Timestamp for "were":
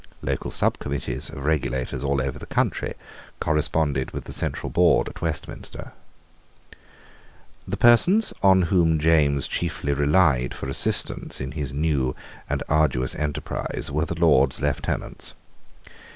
13.93-14.05